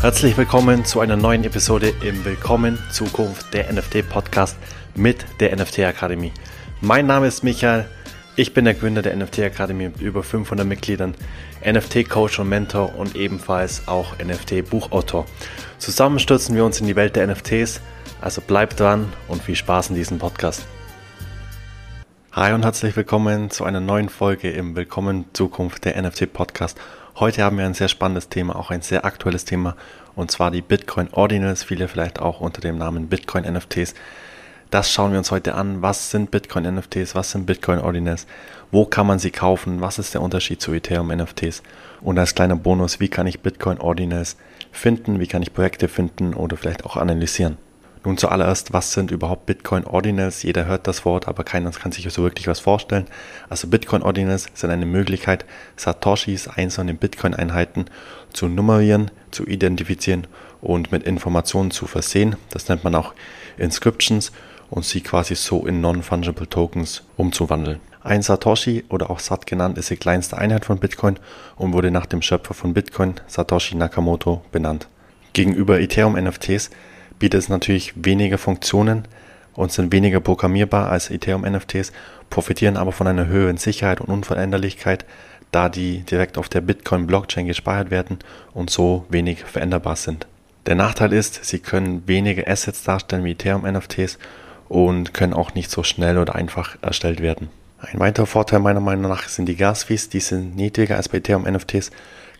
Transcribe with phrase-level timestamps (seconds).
[0.00, 4.56] Herzlich willkommen zu einer neuen Episode im Willkommen Zukunft der NFT Podcast
[4.94, 6.30] mit der NFT Akademie.
[6.80, 7.84] Mein Name ist Michael,
[8.36, 11.16] ich bin der Gründer der NFT Akademie mit über 500 Mitgliedern,
[11.68, 15.26] NFT Coach und Mentor und ebenfalls auch NFT Buchautor.
[15.78, 17.80] Zusammen stürzen wir uns in die Welt der NFTs,
[18.20, 20.64] also bleibt dran und viel Spaß in diesem Podcast.
[22.30, 26.78] Hi und herzlich willkommen zu einer neuen Folge im Willkommen Zukunft der NFT Podcast.
[27.20, 29.74] Heute haben wir ein sehr spannendes Thema, auch ein sehr aktuelles Thema,
[30.14, 33.94] und zwar die Bitcoin Ordinals, viele vielleicht auch unter dem Namen Bitcoin NFTs.
[34.70, 35.82] Das schauen wir uns heute an.
[35.82, 37.16] Was sind Bitcoin NFTs?
[37.16, 38.28] Was sind Bitcoin Ordinals?
[38.70, 39.80] Wo kann man sie kaufen?
[39.80, 41.64] Was ist der Unterschied zu Ethereum NFTs?
[42.02, 44.36] Und als kleiner Bonus, wie kann ich Bitcoin Ordinals
[44.70, 45.18] finden?
[45.18, 47.56] Wie kann ich Projekte finden oder vielleicht auch analysieren?
[48.08, 50.42] Nun zuallererst, was sind überhaupt Bitcoin Ordinals?
[50.42, 53.04] Jeder hört das Wort, aber keiner kann sich so wirklich was vorstellen.
[53.50, 55.44] Also Bitcoin Ordinals sind eine Möglichkeit,
[55.76, 57.84] Satoshis, einzelne Bitcoin-Einheiten
[58.32, 60.26] zu nummerieren, zu identifizieren
[60.62, 62.36] und mit Informationen zu versehen.
[62.48, 63.12] Das nennt man auch
[63.58, 64.32] Inscriptions
[64.70, 67.78] und sie quasi so in Non-Fungible Tokens umzuwandeln.
[68.02, 71.18] Ein Satoshi oder auch SAT genannt ist die kleinste Einheit von Bitcoin
[71.56, 74.88] und wurde nach dem Schöpfer von Bitcoin, Satoshi Nakamoto, benannt.
[75.34, 76.70] Gegenüber Ethereum NFTs
[77.18, 79.06] bietet es natürlich weniger Funktionen
[79.54, 81.92] und sind weniger programmierbar als Ethereum-NFTs,
[82.30, 85.04] profitieren aber von einer höheren Sicherheit und Unveränderlichkeit,
[85.50, 88.18] da die direkt auf der Bitcoin-Blockchain gespeichert werden
[88.52, 90.26] und so wenig veränderbar sind.
[90.66, 94.18] Der Nachteil ist, sie können weniger Assets darstellen wie Ethereum-NFTs
[94.68, 97.48] und können auch nicht so schnell oder einfach erstellt werden.
[97.80, 101.90] Ein weiterer Vorteil meiner Meinung nach sind die Gas-Fees, die sind niedriger als bei Ethereum-NFTs,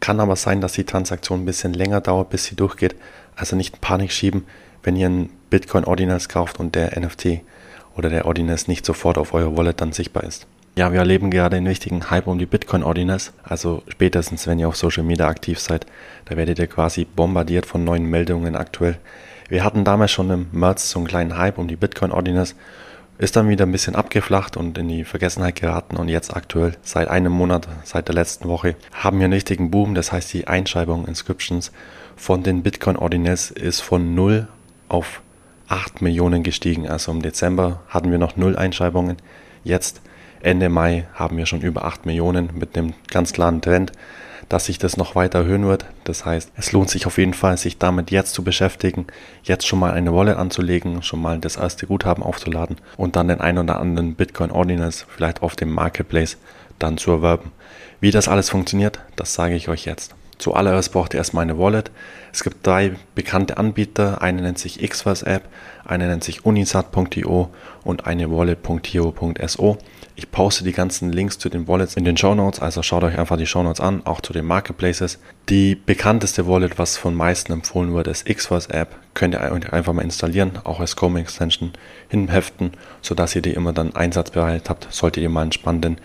[0.00, 2.96] kann aber sein, dass die Transaktion ein bisschen länger dauert, bis sie durchgeht,
[3.36, 4.44] also nicht Panik schieben,
[4.86, 7.40] wenn ihr einen Bitcoin Ordinals kauft und der NFT
[7.96, 10.46] oder der Ordinals nicht sofort auf eurer Wallet dann sichtbar ist.
[10.76, 13.32] Ja, wir erleben gerade einen wichtigen Hype um die Bitcoin Ordinals.
[13.42, 15.86] Also spätestens, wenn ihr auf Social Media aktiv seid,
[16.26, 18.98] da werdet ihr quasi bombardiert von neuen Meldungen aktuell.
[19.48, 22.54] Wir hatten damals schon im März so einen kleinen Hype um die Bitcoin Ordinals,
[23.18, 27.08] ist dann wieder ein bisschen abgeflacht und in die Vergessenheit geraten und jetzt aktuell seit
[27.08, 29.94] einem Monat, seit der letzten Woche, haben wir einen richtigen Boom.
[29.94, 31.72] Das heißt, die Einschreibung Inscriptions
[32.14, 34.46] von den Bitcoin Ordinals ist von 0
[34.88, 35.22] auf
[35.68, 36.88] 8 Millionen gestiegen.
[36.88, 39.16] Also im Dezember hatten wir noch null Einschreibungen.
[39.64, 40.00] Jetzt
[40.40, 43.92] Ende Mai haben wir schon über 8 Millionen mit einem ganz klaren Trend,
[44.48, 45.86] dass sich das noch weiter erhöhen wird.
[46.04, 49.06] Das heißt, es lohnt sich auf jeden Fall, sich damit jetzt zu beschäftigen,
[49.42, 53.40] jetzt schon mal eine Wallet anzulegen, schon mal das erste Guthaben aufzuladen und dann den
[53.40, 56.36] ein oder anderen Bitcoin Ordinals vielleicht auf dem Marketplace
[56.78, 57.50] dann zu erwerben.
[58.00, 60.14] Wie das alles funktioniert, das sage ich euch jetzt.
[60.38, 61.90] Zuallererst braucht ihr erstmal eine Wallet.
[62.32, 64.20] Es gibt drei bekannte Anbieter.
[64.20, 65.48] Eine nennt sich Xverse App,
[65.84, 67.50] eine nennt sich unisat.io
[67.84, 69.78] und eine wallet.io.so.
[70.18, 73.18] Ich poste die ganzen Links zu den Wallets in den Show Notes, also schaut euch
[73.18, 75.18] einfach die Show Notes an, auch zu den Marketplaces.
[75.50, 78.96] Die bekannteste Wallet, was von meisten empfohlen wird, ist Xverse App.
[79.12, 79.42] Könnt ihr
[79.72, 81.72] einfach mal installieren, auch als Chrome Extension
[82.08, 82.72] hinheften,
[83.02, 85.98] sodass ihr die immer dann einsatzbereit habt, solltet ihr mal einen spannenden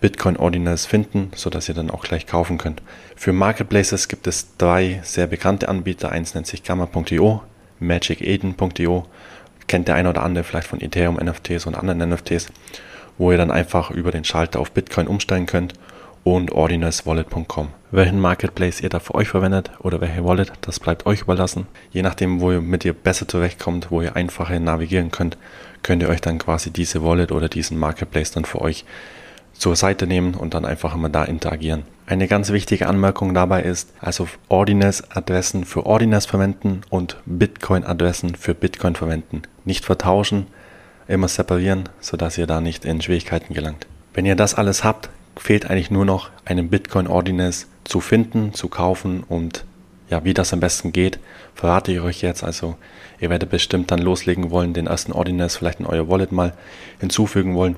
[0.00, 2.82] Bitcoin Ordinals finden, sodass ihr dann auch gleich kaufen könnt.
[3.16, 6.10] Für Marketplaces gibt es drei sehr bekannte Anbieter.
[6.10, 7.42] Eins nennt sich Gamma.io,
[7.80, 9.06] MagicEden.io,
[9.66, 12.48] kennt der eine oder andere vielleicht von Ethereum NFTs und anderen NFTs,
[13.18, 15.74] wo ihr dann einfach über den Schalter auf Bitcoin umstellen könnt
[16.24, 17.68] und ordinalswallet.com.
[17.90, 21.66] Welchen Marketplace ihr da für euch verwendet oder welche Wallet, das bleibt euch überlassen.
[21.90, 25.38] Je nachdem, wo ihr mit ihr besser zurechtkommt, wo ihr einfacher navigieren könnt,
[25.82, 28.84] könnt ihr euch dann quasi diese Wallet oder diesen Marketplace dann für euch
[29.58, 31.82] zur Seite nehmen und dann einfach immer da interagieren.
[32.06, 38.94] Eine ganz wichtige Anmerkung dabei ist, also Ordinals-Adressen für Ordinals verwenden und Bitcoin-Adressen für Bitcoin
[38.94, 39.42] verwenden.
[39.64, 40.46] Nicht vertauschen,
[41.06, 43.86] immer separieren, sodass ihr da nicht in Schwierigkeiten gelangt.
[44.14, 49.22] Wenn ihr das alles habt, fehlt eigentlich nur noch einen Bitcoin-Ordinals zu finden, zu kaufen
[49.28, 49.64] und
[50.10, 51.18] ja, wie das am besten geht,
[51.54, 52.42] verrate ich euch jetzt.
[52.42, 52.76] Also
[53.20, 56.54] ihr werdet bestimmt dann loslegen wollen, den ersten Ordinals vielleicht in euer Wallet mal
[57.00, 57.76] hinzufügen wollen.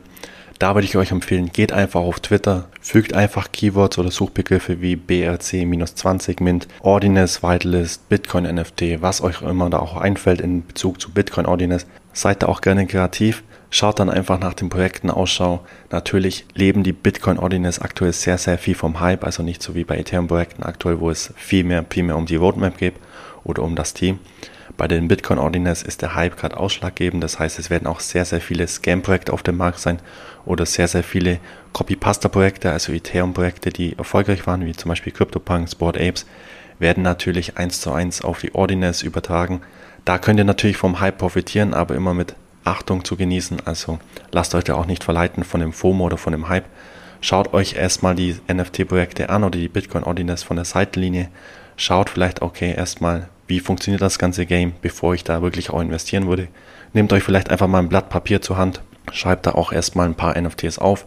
[0.60, 4.94] Da würde ich euch empfehlen, geht einfach auf Twitter, fügt einfach Keywords oder Suchbegriffe wie
[4.94, 11.12] BRC-20 Mint, Ordinance, Whitelist, Bitcoin NFT, was euch immer da auch einfällt in Bezug zu
[11.12, 11.86] Bitcoin Ordinance.
[12.12, 13.42] Seid da auch gerne kreativ.
[13.70, 15.64] Schaut dann einfach nach den Projekten Ausschau.
[15.88, 19.84] Natürlich leben die Bitcoin Ordinance aktuell sehr, sehr viel vom Hype, also nicht so wie
[19.84, 22.96] bei Ethereum-Projekten aktuell, wo es viel mehr primär um die Roadmap geht
[23.44, 24.18] oder um das Team.
[24.81, 27.23] Bei den Bitcoin Ordinals ist der Hype gerade ausschlaggebend.
[27.23, 29.99] Das heißt, es werden auch sehr, sehr viele Scam-Projekte auf dem Markt sein
[30.47, 31.38] oder sehr, sehr viele
[31.75, 36.25] Copy-Pasta-Projekte, also Ethereum-Projekte, die erfolgreich waren, wie zum Beispiel CryptoPunks, Board Apes,
[36.79, 39.61] werden natürlich eins zu eins auf die Ordinals übertragen.
[40.06, 42.35] Da könnt ihr natürlich vom Hype profitieren, aber immer mit
[42.65, 43.59] Achtung zu genießen.
[43.67, 43.99] Also
[44.32, 46.65] lasst euch da auch nicht verleiten von dem FOMO oder von dem Hype,
[47.23, 51.29] Schaut euch erstmal die NFT-Projekte an oder die Bitcoin Ordinance von der Seitenlinie.
[51.77, 56.26] Schaut vielleicht, okay, erstmal, wie funktioniert das ganze Game, bevor ich da wirklich auch investieren
[56.26, 56.49] würde.
[56.94, 58.81] Nehmt euch vielleicht einfach mal ein Blatt Papier zur Hand,
[59.12, 61.05] schreibt da auch erstmal ein paar NFTs auf,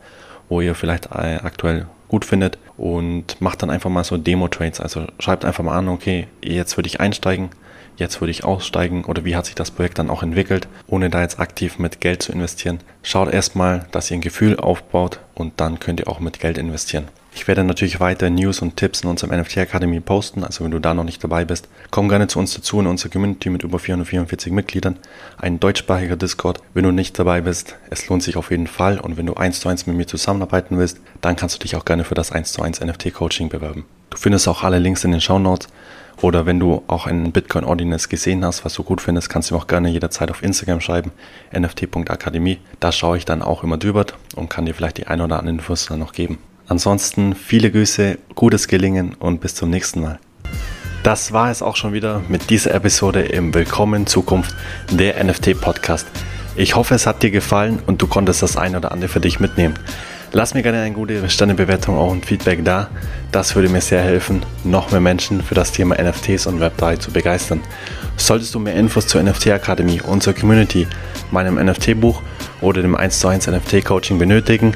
[0.50, 4.82] wo ihr vielleicht äh, aktuell gut findet und macht dann einfach mal so Demo-Trades.
[4.82, 7.50] Also schreibt einfach mal an, okay, jetzt würde ich einsteigen,
[7.96, 11.22] jetzt würde ich aussteigen oder wie hat sich das Projekt dann auch entwickelt, ohne da
[11.22, 12.80] jetzt aktiv mit Geld zu investieren.
[13.02, 17.08] Schaut erstmal, dass ihr ein Gefühl aufbaut und dann könnt ihr auch mit Geld investieren.
[17.36, 20.80] Ich werde natürlich weiter News und Tipps in unserem NFT Academy posten, also wenn du
[20.80, 23.80] da noch nicht dabei bist, komm gerne zu uns dazu in unserer Community mit über
[23.80, 24.98] 444 Mitgliedern,
[25.38, 26.62] ein deutschsprachiger Discord.
[26.74, 29.60] Wenn du nicht dabei bist, es lohnt sich auf jeden Fall und wenn du eins
[29.60, 32.54] zu eins mit mir zusammenarbeiten willst, dann kannst du dich auch gerne für das 1
[32.54, 33.86] zu 1 NFT Coaching bewerben.
[34.12, 35.68] Du findest auch alle Links in den Show Notes
[36.22, 39.56] oder wenn du auch einen Bitcoin Ordinance gesehen hast, was du gut findest, kannst du
[39.56, 41.12] mir auch gerne jederzeit auf Instagram schreiben,
[41.52, 42.60] nft.akademie.
[42.80, 44.06] Da schaue ich dann auch immer drüber
[44.36, 46.38] und kann dir vielleicht die ein oder anderen Infos dann noch geben.
[46.74, 50.18] Ansonsten viele Grüße, gutes Gelingen und bis zum nächsten Mal.
[51.04, 54.56] Das war es auch schon wieder mit dieser Episode im Willkommen Zukunft
[54.90, 56.08] der NFT Podcast.
[56.56, 59.40] Ich hoffe, es hat dir gefallen und du konntest das ein oder andere für dich
[59.40, 59.76] mitnehmen.
[60.32, 62.90] Lass mir gerne eine gute Sternebewertung auch und Feedback da.
[63.32, 67.12] Das würde mir sehr helfen, noch mehr Menschen für das Thema NFTs und Web3 zu
[67.12, 67.62] begeistern.
[68.18, 70.88] Solltest du mehr Infos zur NFT Akademie, unserer Community,
[71.30, 72.24] meinem NFT-Buch
[72.62, 74.76] oder dem 1 zu 1 NFT Coaching benötigen,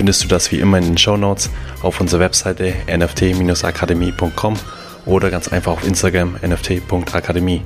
[0.00, 1.50] findest du das wie immer in den Show Notes
[1.82, 4.54] auf unserer Webseite nft-akademie.com
[5.04, 7.60] oder ganz einfach auf Instagram nft.akademie.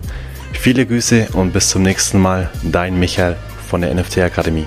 [0.52, 3.36] Viele Grüße und bis zum nächsten Mal, dein Michael
[3.68, 4.66] von der NFT Akademie.